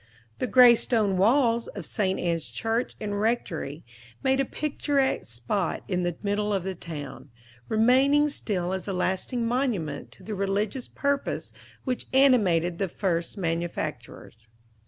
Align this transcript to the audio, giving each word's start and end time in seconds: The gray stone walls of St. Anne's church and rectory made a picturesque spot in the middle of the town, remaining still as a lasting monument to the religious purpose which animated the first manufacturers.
The 0.39 0.47
gray 0.47 0.73
stone 0.73 1.15
walls 1.15 1.67
of 1.75 1.85
St. 1.85 2.19
Anne's 2.19 2.49
church 2.49 2.95
and 2.99 3.21
rectory 3.21 3.85
made 4.23 4.39
a 4.39 4.45
picturesque 4.45 5.31
spot 5.31 5.83
in 5.87 6.01
the 6.01 6.17
middle 6.23 6.51
of 6.51 6.63
the 6.63 6.73
town, 6.73 7.29
remaining 7.69 8.27
still 8.29 8.73
as 8.73 8.87
a 8.87 8.93
lasting 8.93 9.45
monument 9.45 10.11
to 10.13 10.23
the 10.23 10.33
religious 10.33 10.87
purpose 10.87 11.53
which 11.83 12.07
animated 12.13 12.79
the 12.79 12.89
first 12.89 13.37
manufacturers. 13.37 14.47